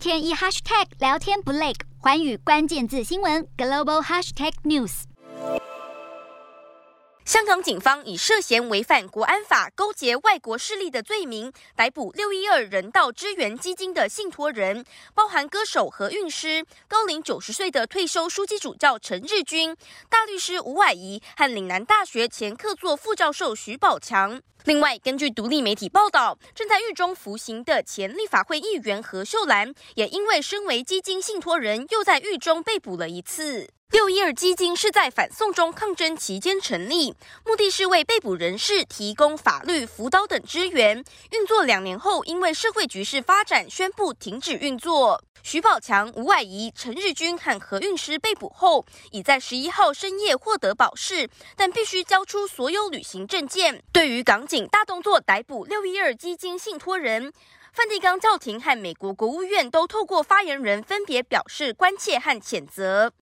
[0.00, 5.02] 天一 hashtag 聊天不累，寰宇关键字新闻 global hashtag news。
[7.26, 19.76] 香港警方以涉嫌违反国安法、勾结外国势力的罪名，逮捕六一二人道支援基金的信托人，包含歌手何韵诗、高龄九十岁的退休书记主教陈日君、
[20.08, 24.40] 大律师吴霭仪和岭南大学前客座副教授徐宝强。
[24.64, 33.70] 另外，根据独立媒体报道，正在狱中服刑的前立法会议员何秀兰，也因为身为基金信托人，又在狱中被捕了一次。
[33.90, 37.12] 六一二基金是在反送中抗争期间成立，
[37.44, 41.02] 目的是为被捕人士提供法律辅导等支援。
[41.32, 45.24] 运作两年后，因为社会局势发展，宣布停止运作。
[45.42, 53.82] 徐宝强、吴婉仪、陈日君和何韵诗被捕后，已在十一号深夜获得保释，但必须交出所有旅行证件。
[53.90, 57.32] 对于港警大动作逮捕六一二基金信托人，
[57.72, 63.12] 梵蒂冈教廷和美国国务院都透过发言人分别表示关切和谴责。